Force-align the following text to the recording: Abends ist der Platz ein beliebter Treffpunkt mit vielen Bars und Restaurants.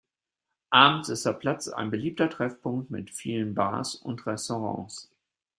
Abends 0.71 1.09
ist 1.09 1.27
der 1.27 1.33
Platz 1.33 1.67
ein 1.67 1.91
beliebter 1.91 2.27
Treffpunkt 2.27 2.89
mit 2.89 3.11
vielen 3.11 3.53
Bars 3.53 3.93
und 3.93 4.25
Restaurants. 4.25 5.11